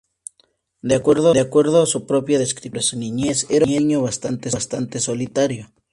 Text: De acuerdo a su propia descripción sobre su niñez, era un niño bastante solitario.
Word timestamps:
De 0.81 0.95
acuerdo 0.95 1.83
a 1.83 1.85
su 1.85 2.07
propia 2.07 2.39
descripción 2.39 2.81
sobre 2.81 3.03
su 3.03 3.13
niñez, 3.13 3.45
era 3.51 3.65
un 3.67 3.71
niño 3.71 4.01
bastante 4.01 4.99
solitario. 4.99 5.69